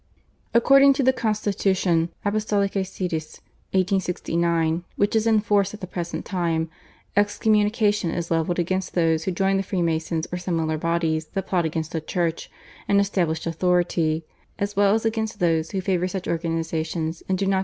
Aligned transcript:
According 0.55 0.93
to 0.93 1.03
the 1.03 1.13
constitution 1.13 2.09
/Apostolicae 2.25 2.81
Sedis/ 2.83 3.39
(1869), 3.77 4.83
which 4.95 5.15
is 5.15 5.27
in 5.27 5.41
force 5.41 5.75
at 5.75 5.79
the 5.79 5.85
present 5.85 6.25
time, 6.25 6.71
excommunication 7.15 8.09
is 8.09 8.31
levelled 8.31 8.57
against 8.57 8.95
those 8.95 9.25
who 9.25 9.31
join 9.31 9.57
the 9.57 9.61
Freemasons 9.61 10.25
or 10.31 10.39
similar 10.39 10.79
bodies 10.79 11.27
that 11.27 11.45
plot 11.45 11.65
against 11.65 11.91
the 11.91 12.01
Church 12.01 12.49
and 12.87 12.99
established 12.99 13.45
authority, 13.45 14.25
as 14.57 14.75
well 14.75 14.95
as 14.95 15.05
against 15.05 15.39
those 15.39 15.69
who 15.69 15.81
favour 15.81 16.07
such 16.07 16.27
organisations 16.27 17.21
and 17.29 17.37
do 17.37 17.45
not 17.45 17.47
denounce 17.47 17.51
their 17.51 17.57
leaders. 17.57 17.59